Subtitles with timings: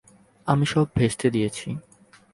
[0.47, 1.67] আমি সব ভেস্তে দিয়েছি।